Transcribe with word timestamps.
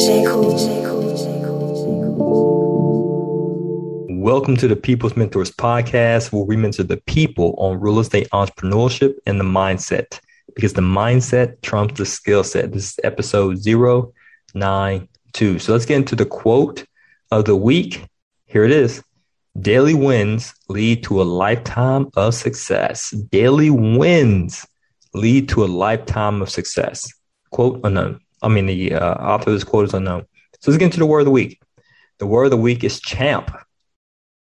Welcome 0.00 0.56
to 4.56 4.66
the 4.66 4.80
People's 4.82 5.14
Mentors 5.14 5.50
podcast, 5.50 6.32
where 6.32 6.44
we 6.44 6.56
mentor 6.56 6.84
the 6.84 6.96
people 6.96 7.54
on 7.58 7.78
real 7.78 7.98
estate 7.98 8.26
entrepreneurship 8.30 9.16
and 9.26 9.38
the 9.38 9.44
mindset, 9.44 10.18
because 10.54 10.72
the 10.72 10.80
mindset 10.80 11.60
trumps 11.60 11.98
the 11.98 12.06
skill 12.06 12.42
set. 12.44 12.72
This 12.72 12.92
is 12.92 13.00
episode 13.04 13.58
092. 13.66 15.58
So 15.58 15.72
let's 15.74 15.84
get 15.84 15.96
into 15.96 16.16
the 16.16 16.24
quote 16.24 16.86
of 17.30 17.44
the 17.44 17.56
week. 17.56 18.06
Here 18.46 18.64
it 18.64 18.72
is 18.72 19.02
Daily 19.60 19.92
wins 19.92 20.54
lead 20.70 21.04
to 21.04 21.20
a 21.20 21.24
lifetime 21.24 22.08
of 22.16 22.34
success. 22.34 23.10
Daily 23.10 23.68
wins 23.68 24.66
lead 25.12 25.50
to 25.50 25.62
a 25.62 25.66
lifetime 25.66 26.40
of 26.40 26.48
success. 26.48 27.12
Quote 27.50 27.82
unknown. 27.84 28.20
I 28.42 28.48
mean, 28.48 28.66
the 28.66 28.94
uh, 28.94 29.14
author 29.14 29.50
of 29.50 29.56
this 29.56 29.64
quote 29.64 29.86
is 29.86 29.94
unknown. 29.94 30.26
So 30.60 30.70
let's 30.70 30.78
get 30.78 30.86
into 30.86 30.98
the 30.98 31.06
word 31.06 31.20
of 31.20 31.24
the 31.26 31.30
week. 31.30 31.60
The 32.18 32.26
word 32.26 32.44
of 32.44 32.50
the 32.50 32.56
week 32.56 32.84
is 32.84 33.00
champ. 33.00 33.50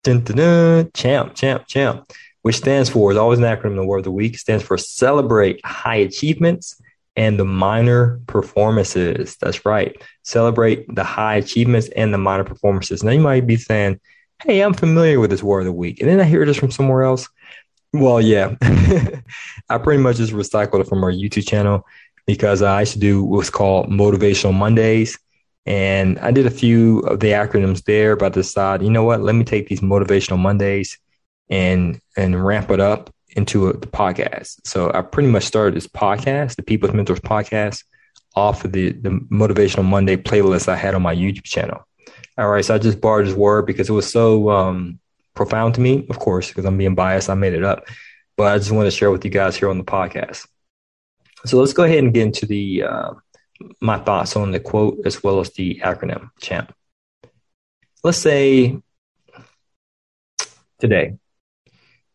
Dun, 0.03 0.25
dun, 0.25 0.37
dun, 0.37 0.91
champ, 0.95 1.35
champ, 1.35 1.67
champ, 1.69 2.13
which 2.43 2.57
stands 2.57 2.89
for, 2.89 3.11
is 3.11 3.17
always 3.17 3.39
an 3.39 3.45
acronym, 3.45 3.77
the 3.77 3.85
word 3.85 3.99
of 3.99 4.05
the 4.05 4.11
week, 4.11 4.39
stands 4.39 4.65
for 4.65 4.77
celebrate 4.77 5.65
high 5.65 5.97
achievements 5.97 6.81
and 7.17 7.39
the 7.39 7.45
minor 7.45 8.21
performances. 8.27 9.37
That's 9.41 9.65
right. 9.67 10.01
Celebrate 10.23 10.93
the 10.95 11.05
high 11.05 11.37
achievements 11.37 11.89
and 11.95 12.15
the 12.15 12.19
minor 12.19 12.45
performances. 12.45 13.03
Now 13.03 13.13
you 13.13 13.21
might 13.21 13.47
be 13.47 13.57
saying, 13.57 14.01
Hey, 14.43 14.63
I'm 14.63 14.73
familiar 14.73 15.21
with 15.21 15.31
this 15.31 15.43
word 15.43 15.61
of 15.61 15.67
the 15.67 15.73
week. 15.73 16.01
And 16.01 16.09
then 16.09 16.19
I 16.19 16.25
hear 16.25 16.47
this 16.47 16.57
from 16.57 16.71
somewhere 16.71 17.03
else. 17.03 17.29
Well, 17.93 18.21
yeah, 18.21 18.55
I 19.69 19.79
pretty 19.79 20.03
much 20.03 20.17
just 20.17 20.33
recycled 20.33 20.81
it 20.81 20.89
from 20.89 21.05
our 21.05 21.13
YouTube 21.13 21.47
channel 21.47 21.85
because 22.35 22.63
I 22.63 22.79
used 22.79 22.93
to 22.93 23.01
do 23.01 23.25
what's 23.25 23.51
called 23.51 23.91
Motivational 23.91 24.55
Mondays. 24.55 25.19
And 25.67 26.17
I 26.21 26.31
did 26.31 26.47
a 26.47 26.51
few 26.51 27.01
of 27.01 27.19
the 27.19 27.33
acronyms 27.33 27.83
there, 27.83 28.15
but 28.15 28.27
I 28.27 28.29
decided, 28.29 28.85
you 28.85 28.91
know 28.93 29.03
what, 29.03 29.21
let 29.21 29.35
me 29.35 29.43
take 29.43 29.67
these 29.67 29.81
Motivational 29.81 30.39
Mondays 30.39 30.97
and 31.49 32.01
and 32.17 32.47
ramp 32.47 32.71
it 32.71 32.79
up 32.79 33.13
into 33.31 33.69
a, 33.69 33.73
the 33.73 33.89
podcast. 33.89 34.61
So 34.65 34.93
I 34.95 35.03
pretty 35.03 35.29
much 35.29 35.43
started 35.43 35.75
this 35.75 35.89
podcast, 35.89 36.55
the 36.55 36.63
People's 36.63 36.93
Mentors 36.93 37.19
podcast, 37.19 37.83
off 38.37 38.65
of 38.65 38.71
the, 38.71 38.93
the 38.93 39.11
Motivational 39.11 39.85
Monday 39.85 40.17
playlist 40.17 40.69
I 40.69 40.77
had 40.77 40.95
on 40.95 41.03
my 41.03 41.15
YouTube 41.15 41.43
channel. 41.43 41.85
All 42.39 42.49
right, 42.49 42.65
so 42.65 42.77
I 42.77 42.79
just 42.79 43.01
borrowed 43.01 43.27
his 43.27 43.35
word 43.35 43.67
because 43.67 43.89
it 43.89 43.93
was 43.93 44.09
so 44.09 44.51
um, 44.51 45.01
profound 45.35 45.75
to 45.75 45.81
me, 45.81 46.07
of 46.09 46.21
course, 46.21 46.47
because 46.47 46.65
I'm 46.65 46.79
being 46.79 46.95
biased. 46.95 47.29
I 47.29 47.35
made 47.35 47.55
it 47.55 47.65
up, 47.65 47.89
but 48.37 48.53
I 48.53 48.59
just 48.59 48.71
want 48.71 48.87
to 48.87 48.97
share 48.97 49.11
with 49.11 49.25
you 49.25 49.33
guys 49.33 49.57
here 49.57 49.69
on 49.69 49.79
the 49.79 49.85
podcast. 49.85 50.47
So 51.47 51.59
let's 51.59 51.73
go 51.73 51.85
ahead 51.85 51.99
and 52.05 52.13
get 52.13 52.23
into 52.23 52.47
the 52.47 52.83
uh, 52.85 53.13
my 53.81 53.99
thoughts 53.99 54.37
on 54.37 54.51
the 54.51 54.61
quote 54.61 55.01
as 55.05 55.23
well 55.23 55.41
as 55.41 55.51
the 55.51 55.81
acronym 55.83 56.31
champ. 56.41 56.75
Let's 58.03 58.19
say 58.19 58.81
today 60.79 61.17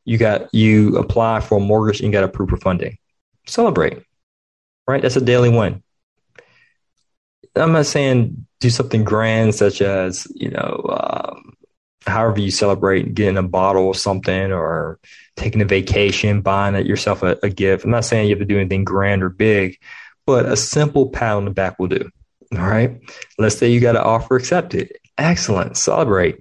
you 0.05 0.17
got 0.17 0.53
you 0.53 0.97
apply 0.97 1.39
for 1.41 1.57
a 1.57 1.61
mortgage 1.61 1.99
and 1.99 2.07
you 2.07 2.11
got 2.13 2.23
approved 2.23 2.51
for 2.51 2.57
funding. 2.57 2.97
Celebrate, 3.47 4.03
right? 4.87 5.01
That's 5.01 5.15
a 5.15 5.21
daily 5.21 5.49
win. 5.49 5.83
I'm 7.55 7.71
not 7.71 7.85
saying 7.85 8.45
do 8.59 8.69
something 8.69 9.03
grand, 9.03 9.55
such 9.55 9.81
as 9.81 10.27
you 10.35 10.49
know, 10.49 10.85
um, 10.89 11.54
however 12.15 12.39
you 12.39 12.49
celebrate 12.49 13.13
getting 13.13 13.37
a 13.37 13.43
bottle 13.43 13.83
or 13.83 13.93
something, 13.93 14.51
or 14.53 14.99
taking 15.35 15.61
a 15.61 15.65
vacation, 15.65 16.41
buying 16.41 16.85
yourself 16.85 17.23
a, 17.23 17.37
a 17.43 17.49
gift. 17.49 17.83
I'm 17.83 17.91
not 17.91 18.05
saying 18.05 18.29
you 18.29 18.35
have 18.35 18.39
to 18.39 18.45
do 18.45 18.57
anything 18.57 18.85
grand 18.85 19.21
or 19.21 19.29
big, 19.29 19.77
but 20.25 20.45
a 20.45 20.55
simple 20.55 21.09
pat 21.09 21.35
on 21.35 21.45
the 21.45 21.51
back 21.51 21.77
will 21.77 21.89
do. 21.89 22.09
All 22.53 22.65
right. 22.65 23.01
Let's 23.37 23.57
say 23.57 23.69
you 23.69 23.81
got 23.81 23.97
an 23.97 24.03
offer 24.03 24.37
accepted. 24.37 24.93
Excellent. 25.17 25.75
Celebrate. 25.75 26.39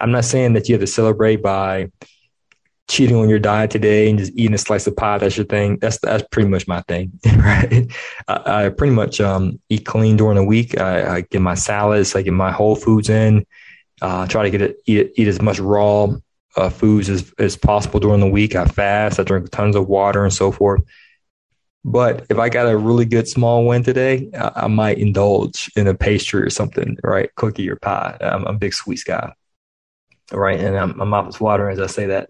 I'm 0.00 0.10
not 0.10 0.24
saying 0.24 0.54
that 0.54 0.68
you 0.68 0.74
have 0.74 0.80
to 0.80 0.86
celebrate 0.86 1.42
by 1.42 1.92
cheating 2.88 3.16
on 3.16 3.28
your 3.28 3.38
diet 3.38 3.70
today 3.70 4.10
and 4.10 4.18
just 4.18 4.32
eating 4.32 4.54
a 4.54 4.58
slice 4.58 4.88
of 4.88 4.96
pie. 4.96 5.18
That's 5.18 5.36
your 5.36 5.46
thing. 5.46 5.78
That's 5.78 5.98
that's 5.98 6.24
pretty 6.32 6.48
much 6.48 6.66
my 6.66 6.80
thing, 6.82 7.12
right? 7.36 7.86
I, 8.26 8.64
I 8.64 8.68
pretty 8.70 8.94
much 8.94 9.20
um, 9.20 9.60
eat 9.68 9.86
clean 9.86 10.16
during 10.16 10.36
the 10.36 10.44
week. 10.44 10.80
I, 10.80 11.18
I, 11.18 11.20
get 11.20 11.40
my 11.40 11.54
salads. 11.54 12.16
I 12.16 12.22
get 12.22 12.32
my 12.32 12.50
whole 12.50 12.74
foods 12.74 13.08
in. 13.08 13.46
Uh, 14.00 14.26
try 14.26 14.42
to 14.42 14.50
get 14.50 14.62
it, 14.62 14.76
eat, 14.86 15.12
eat 15.16 15.28
as 15.28 15.40
much 15.40 15.58
raw 15.58 16.08
uh, 16.56 16.70
foods 16.70 17.08
as, 17.08 17.32
as 17.38 17.56
possible 17.56 18.00
during 18.00 18.20
the 18.20 18.28
week. 18.28 18.54
I 18.54 18.64
fast. 18.64 19.20
I 19.20 19.22
drink 19.22 19.50
tons 19.50 19.76
of 19.76 19.88
water 19.88 20.24
and 20.24 20.32
so 20.32 20.50
forth. 20.52 20.82
But 21.84 22.26
if 22.28 22.38
I 22.38 22.50
got 22.50 22.70
a 22.70 22.76
really 22.76 23.06
good 23.06 23.26
small 23.26 23.66
win 23.66 23.82
today, 23.82 24.30
I, 24.38 24.52
I 24.56 24.66
might 24.66 24.98
indulge 24.98 25.70
in 25.76 25.86
a 25.86 25.94
pastry 25.94 26.42
or 26.42 26.50
something, 26.50 26.98
right? 27.02 27.34
Cookie 27.36 27.70
or 27.70 27.76
pie. 27.76 28.16
I'm, 28.20 28.44
a 28.44 28.52
big 28.52 28.74
sweets 28.74 29.04
guy 29.04 29.32
right? 30.32 30.60
And 30.60 30.76
I'm, 30.76 30.96
my 30.96 31.04
mouth 31.04 31.28
is 31.28 31.40
watering 31.40 31.72
as 31.72 31.80
I 31.80 31.86
say 31.86 32.06
that. 32.06 32.28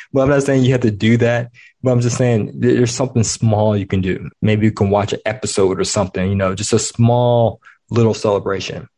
but 0.12 0.22
I'm 0.22 0.28
not 0.28 0.42
saying 0.42 0.64
you 0.64 0.72
have 0.72 0.80
to 0.82 0.90
do 0.90 1.16
that. 1.18 1.52
But 1.82 1.92
I'm 1.92 2.00
just 2.00 2.16
saying 2.16 2.52
there's 2.54 2.94
something 2.94 3.24
small 3.24 3.76
you 3.76 3.86
can 3.86 4.00
do. 4.00 4.30
Maybe 4.42 4.66
you 4.66 4.72
can 4.72 4.90
watch 4.90 5.12
an 5.12 5.20
episode 5.24 5.80
or 5.80 5.84
something, 5.84 6.28
you 6.28 6.34
know, 6.34 6.54
just 6.54 6.72
a 6.72 6.78
small 6.78 7.60
little 7.90 8.14
celebration. 8.14 8.88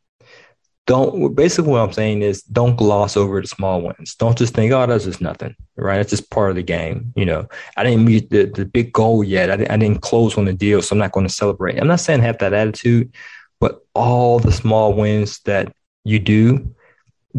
Don't 0.86 1.34
basically 1.36 1.70
what 1.70 1.80
I'm 1.80 1.92
saying 1.92 2.22
is 2.22 2.42
don't 2.42 2.76
gloss 2.76 3.16
over 3.16 3.40
the 3.40 3.46
small 3.46 3.82
wins. 3.82 4.16
Don't 4.16 4.36
just 4.36 4.52
think, 4.52 4.72
oh, 4.72 4.84
that's 4.84 5.04
just 5.04 5.20
nothing, 5.20 5.54
right? 5.76 6.00
It's 6.00 6.10
just 6.10 6.30
part 6.30 6.50
of 6.50 6.56
the 6.56 6.62
game. 6.62 7.12
You 7.14 7.24
know, 7.24 7.48
I 7.76 7.84
didn't 7.84 8.04
meet 8.04 8.30
the, 8.30 8.46
the 8.46 8.64
big 8.64 8.92
goal 8.92 9.22
yet. 9.22 9.50
I 9.50 9.54
I 9.72 9.76
didn't 9.76 10.02
close 10.02 10.36
on 10.36 10.46
the 10.46 10.52
deal, 10.52 10.82
so 10.82 10.94
I'm 10.94 10.98
not 10.98 11.12
going 11.12 11.26
to 11.26 11.32
celebrate. 11.32 11.78
I'm 11.78 11.86
not 11.86 12.00
saying 12.00 12.20
have 12.22 12.38
that 12.38 12.52
attitude, 12.52 13.14
but 13.60 13.86
all 13.94 14.40
the 14.40 14.50
small 14.50 14.92
wins 14.92 15.38
that 15.40 15.72
you 16.04 16.18
do 16.18 16.74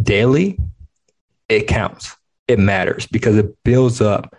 daily, 0.01 0.57
it 1.49 1.67
counts. 1.67 2.15
It 2.47 2.59
matters 2.59 3.07
because 3.07 3.37
it 3.37 3.55
builds 3.63 4.01
up 4.01 4.35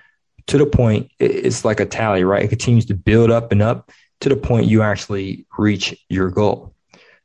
to 0.47 0.59
the 0.59 0.67
point 0.67 1.11
it's 1.19 1.65
like 1.65 1.81
a 1.81 1.87
tally, 1.87 2.25
right? 2.25 2.45
It 2.45 2.49
continues 2.49 2.87
to 2.87 2.95
build 2.95 3.31
up 3.31 3.53
and 3.53 3.63
up 3.63 3.91
to 4.21 4.29
the 4.29 4.37
point 4.37 4.67
you 4.67 4.83
actually 4.83 5.47
reach 5.59 5.95
your 6.09 6.31
goal. 6.31 6.74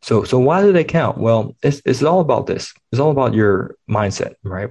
So, 0.01 0.23
so 0.23 0.39
why 0.39 0.61
do 0.61 0.71
they 0.71 0.83
count? 0.83 1.17
Well, 1.17 1.55
it's, 1.61 1.81
it's 1.85 2.03
all 2.03 2.21
about 2.21 2.47
this. 2.47 2.73
It's 2.91 2.99
all 2.99 3.11
about 3.11 3.33
your 3.33 3.75
mindset, 3.89 4.35
right? 4.43 4.69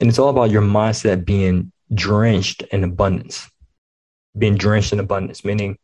And 0.00 0.08
it's 0.08 0.18
all 0.18 0.30
about 0.30 0.50
your 0.50 0.62
mindset 0.62 1.24
being 1.24 1.72
drenched 1.92 2.62
in 2.62 2.84
abundance, 2.84 3.50
being 4.36 4.56
drenched 4.56 4.92
in 4.92 5.00
abundance, 5.00 5.44
meaning 5.44 5.78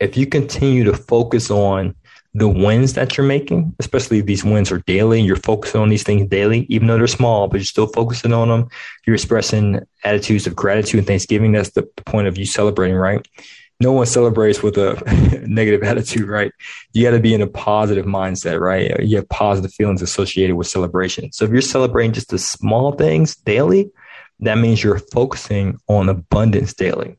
if 0.00 0.16
you 0.16 0.26
continue 0.26 0.84
to 0.84 0.94
focus 0.94 1.50
on 1.50 1.94
the 2.34 2.48
wins 2.48 2.94
that 2.94 3.16
you're 3.16 3.26
making, 3.26 3.74
especially 3.78 4.20
these 4.20 4.42
wins 4.42 4.72
are 4.72 4.78
daily, 4.86 5.20
you're 5.20 5.36
focusing 5.36 5.80
on 5.80 5.90
these 5.90 6.02
things 6.02 6.28
daily, 6.28 6.66
even 6.70 6.88
though 6.88 6.96
they're 6.96 7.06
small, 7.06 7.46
but 7.46 7.58
you're 7.58 7.64
still 7.64 7.86
focusing 7.86 8.32
on 8.32 8.48
them. 8.48 8.68
You're 9.06 9.14
expressing 9.14 9.80
attitudes 10.02 10.46
of 10.46 10.56
gratitude 10.56 10.98
and 10.98 11.06
thanksgiving. 11.06 11.52
That's 11.52 11.70
the 11.70 11.82
point 11.82 12.26
of 12.26 12.38
you 12.38 12.46
celebrating, 12.46 12.96
right? 12.96 13.26
No 13.82 13.90
one 13.90 14.06
celebrates 14.06 14.62
with 14.62 14.78
a 14.78 15.42
negative 15.46 15.82
attitude, 15.82 16.28
right? 16.28 16.52
You 16.92 17.02
got 17.02 17.16
to 17.16 17.20
be 17.20 17.34
in 17.34 17.42
a 17.42 17.48
positive 17.48 18.06
mindset, 18.06 18.60
right? 18.60 19.02
You 19.02 19.16
have 19.16 19.28
positive 19.28 19.74
feelings 19.74 20.02
associated 20.02 20.54
with 20.54 20.68
celebration. 20.68 21.32
So 21.32 21.44
if 21.44 21.50
you're 21.50 21.60
celebrating 21.60 22.12
just 22.12 22.30
the 22.30 22.38
small 22.38 22.92
things 22.92 23.34
daily, 23.34 23.90
that 24.38 24.58
means 24.58 24.84
you're 24.84 25.00
focusing 25.12 25.80
on 25.88 26.08
abundance 26.08 26.74
daily. 26.74 27.18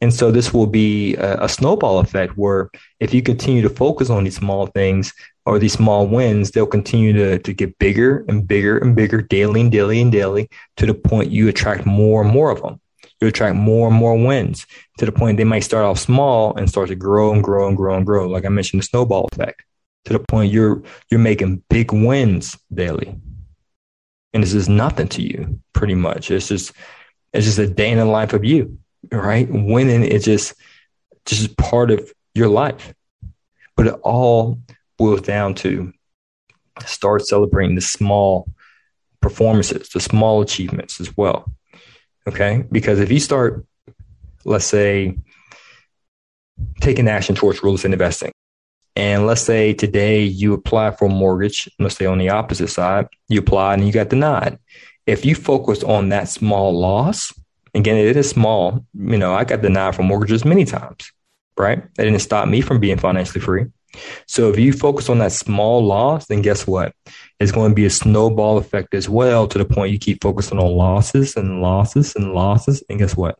And 0.00 0.12
so 0.12 0.32
this 0.32 0.52
will 0.52 0.66
be 0.66 1.14
a, 1.14 1.44
a, 1.44 1.48
snowball 1.48 2.00
effect 2.00 2.36
where 2.36 2.70
if 2.98 3.14
you 3.14 3.22
continue 3.22 3.62
to 3.62 3.70
focus 3.70 4.10
on 4.10 4.24
these 4.24 4.34
small 4.34 4.66
things 4.66 5.12
or 5.46 5.60
these 5.60 5.74
small 5.74 6.08
wins, 6.08 6.50
they'll 6.50 6.66
continue 6.66 7.12
to, 7.12 7.38
to 7.38 7.52
get 7.52 7.78
bigger 7.78 8.24
and 8.28 8.48
bigger 8.48 8.78
and 8.78 8.96
bigger 8.96 9.22
daily 9.22 9.60
and 9.60 9.70
daily 9.70 10.00
and 10.00 10.10
daily 10.10 10.48
to 10.76 10.86
the 10.86 10.94
point 10.94 11.30
you 11.30 11.46
attract 11.46 11.86
more 11.86 12.20
and 12.20 12.32
more 12.32 12.50
of 12.50 12.62
them. 12.62 12.80
You 13.20 13.28
attract 13.28 13.56
more 13.56 13.88
and 13.88 13.96
more 13.96 14.16
wins 14.16 14.66
to 14.98 15.06
the 15.06 15.12
point 15.12 15.36
they 15.36 15.44
might 15.44 15.60
start 15.60 15.84
off 15.84 15.98
small 15.98 16.56
and 16.56 16.68
start 16.68 16.88
to 16.88 16.94
grow 16.94 17.32
and 17.32 17.44
grow 17.44 17.68
and 17.68 17.76
grow 17.76 17.94
and 17.94 18.06
grow. 18.06 18.28
Like 18.28 18.46
I 18.46 18.48
mentioned, 18.48 18.82
the 18.82 18.86
snowball 18.86 19.28
effect 19.32 19.62
to 20.06 20.14
the 20.14 20.18
point 20.18 20.52
you're 20.52 20.82
you're 21.10 21.20
making 21.20 21.62
big 21.68 21.92
wins 21.92 22.56
daily. 22.72 23.14
And 24.32 24.42
this 24.42 24.54
is 24.54 24.68
nothing 24.68 25.08
to 25.08 25.22
you, 25.22 25.60
pretty 25.72 25.94
much. 25.94 26.30
It's 26.30 26.48
just 26.48 26.72
it's 27.32 27.46
just 27.46 27.58
a 27.58 27.68
day 27.68 27.90
in 27.90 27.98
the 27.98 28.04
life 28.04 28.32
of 28.32 28.44
you 28.44 28.78
right? 29.12 29.48
Winning 29.50 30.04
is 30.04 30.24
just 30.24 30.54
just 31.26 31.56
part 31.56 31.90
of 31.90 32.12
your 32.34 32.48
life. 32.48 32.94
But 33.76 33.86
it 33.86 33.94
all 34.02 34.58
boils 34.98 35.22
down 35.22 35.54
to 35.56 35.92
start 36.84 37.26
celebrating 37.26 37.74
the 37.74 37.80
small 37.80 38.48
performances, 39.20 39.88
the 39.90 40.00
small 40.00 40.42
achievements 40.42 41.00
as 41.00 41.16
well. 41.16 41.50
Okay? 42.30 42.64
Because 42.70 43.00
if 43.00 43.10
you 43.10 43.20
start, 43.20 43.64
let's 44.44 44.64
say, 44.64 45.16
taking 46.80 47.08
action 47.08 47.34
towards 47.34 47.62
real 47.62 47.74
estate 47.74 47.92
investing, 47.92 48.32
and 48.96 49.26
let's 49.26 49.42
say 49.42 49.72
today 49.72 50.24
you 50.24 50.52
apply 50.52 50.90
for 50.90 51.06
a 51.06 51.08
mortgage, 51.08 51.68
let's 51.78 51.96
say 51.96 52.06
on 52.06 52.18
the 52.18 52.30
opposite 52.30 52.68
side, 52.68 53.06
you 53.28 53.40
applied 53.40 53.78
and 53.78 53.86
you 53.86 53.92
got 53.92 54.08
denied. 54.08 54.58
If 55.06 55.24
you 55.24 55.34
focus 55.34 55.82
on 55.82 56.10
that 56.10 56.28
small 56.28 56.78
loss, 56.78 57.32
Again, 57.74 57.96
it 57.96 58.16
is 58.16 58.28
small. 58.28 58.84
You 58.94 59.18
know, 59.18 59.34
I 59.34 59.44
got 59.44 59.62
denied 59.62 59.94
for 59.94 60.02
mortgages 60.02 60.44
many 60.44 60.64
times, 60.64 61.12
right? 61.56 61.82
That 61.94 62.04
didn't 62.04 62.20
stop 62.20 62.48
me 62.48 62.60
from 62.60 62.80
being 62.80 62.98
financially 62.98 63.40
free. 63.40 63.66
So 64.26 64.50
if 64.50 64.58
you 64.58 64.72
focus 64.72 65.08
on 65.08 65.18
that 65.18 65.32
small 65.32 65.84
loss, 65.84 66.26
then 66.26 66.42
guess 66.42 66.66
what? 66.66 66.94
It's 67.38 67.52
going 67.52 67.70
to 67.70 67.74
be 67.74 67.86
a 67.86 67.90
snowball 67.90 68.58
effect 68.58 68.94
as 68.94 69.08
well 69.08 69.48
to 69.48 69.58
the 69.58 69.64
point 69.64 69.92
you 69.92 69.98
keep 69.98 70.22
focusing 70.22 70.58
on 70.58 70.72
losses 70.72 71.36
and 71.36 71.60
losses 71.60 72.14
and 72.14 72.32
losses. 72.32 72.82
And 72.88 72.98
guess 72.98 73.16
what? 73.16 73.38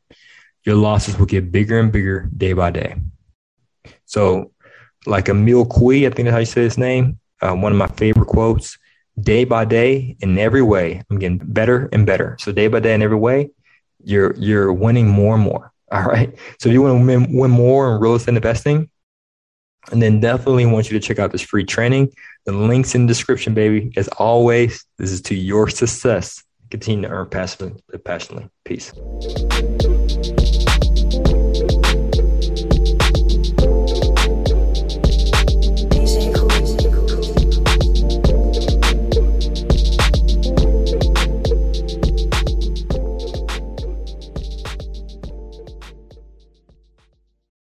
Your 0.64 0.76
losses 0.76 1.18
will 1.18 1.26
get 1.26 1.52
bigger 1.52 1.78
and 1.78 1.92
bigger 1.92 2.28
day 2.36 2.52
by 2.52 2.70
day. 2.70 2.96
So, 4.04 4.52
like 5.06 5.26
Émile 5.26 5.66
Coué, 5.66 6.06
I 6.06 6.10
think 6.10 6.26
that's 6.26 6.32
how 6.32 6.38
you 6.38 6.46
say 6.46 6.62
his 6.62 6.76
name, 6.76 7.18
uh, 7.40 7.54
one 7.54 7.72
of 7.72 7.78
my 7.78 7.86
favorite 7.86 8.26
quotes 8.26 8.76
day 9.20 9.44
by 9.44 9.64
day 9.64 10.16
in 10.20 10.38
every 10.38 10.62
way, 10.62 11.02
I'm 11.10 11.18
getting 11.18 11.38
better 11.38 11.88
and 11.92 12.06
better. 12.06 12.36
So, 12.40 12.52
day 12.52 12.68
by 12.68 12.80
day 12.80 12.94
in 12.94 13.02
every 13.02 13.16
way, 13.16 13.50
you're, 14.04 14.34
you're 14.36 14.72
winning 14.72 15.08
more 15.08 15.34
and 15.34 15.44
more. 15.44 15.72
All 15.92 16.02
right. 16.02 16.34
So, 16.58 16.68
if 16.68 16.72
you 16.72 16.82
want 16.82 17.00
to 17.00 17.06
win, 17.06 17.32
win 17.36 17.50
more 17.50 17.94
in 17.94 18.00
real 18.00 18.14
estate 18.14 18.34
investing, 18.36 18.90
and 19.90 20.02
then 20.02 20.20
definitely 20.20 20.66
want 20.66 20.90
you 20.90 20.98
to 20.98 21.06
check 21.06 21.18
out 21.18 21.32
this 21.32 21.42
free 21.42 21.64
training. 21.64 22.12
The 22.44 22.52
link's 22.52 22.94
in 22.94 23.06
the 23.06 23.08
description, 23.08 23.54
baby. 23.54 23.92
As 23.96 24.08
always, 24.08 24.84
this 24.98 25.10
is 25.10 25.20
to 25.22 25.34
your 25.34 25.68
success. 25.68 26.44
Continue 26.70 27.08
to 27.08 27.14
earn 27.14 27.28
passionately. 27.28 27.82
passionately. 28.04 28.48
Peace. 28.64 28.92